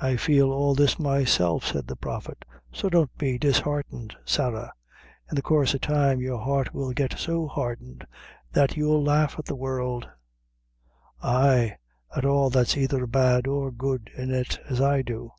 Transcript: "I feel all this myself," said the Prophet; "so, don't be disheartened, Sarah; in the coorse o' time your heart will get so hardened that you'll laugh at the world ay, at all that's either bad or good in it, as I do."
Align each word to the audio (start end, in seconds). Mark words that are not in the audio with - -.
"I 0.00 0.16
feel 0.16 0.50
all 0.50 0.74
this 0.74 0.98
myself," 0.98 1.66
said 1.66 1.86
the 1.86 1.94
Prophet; 1.94 2.46
"so, 2.72 2.88
don't 2.88 3.14
be 3.18 3.36
disheartened, 3.36 4.16
Sarah; 4.24 4.72
in 5.30 5.36
the 5.36 5.42
coorse 5.42 5.74
o' 5.74 5.78
time 5.78 6.22
your 6.22 6.38
heart 6.38 6.72
will 6.72 6.92
get 6.94 7.18
so 7.18 7.46
hardened 7.48 8.06
that 8.52 8.78
you'll 8.78 9.04
laugh 9.04 9.38
at 9.38 9.44
the 9.44 9.54
world 9.54 10.08
ay, 11.22 11.76
at 12.16 12.24
all 12.24 12.48
that's 12.48 12.78
either 12.78 13.06
bad 13.06 13.46
or 13.46 13.70
good 13.70 14.08
in 14.16 14.30
it, 14.30 14.58
as 14.70 14.80
I 14.80 15.02
do." 15.02 15.32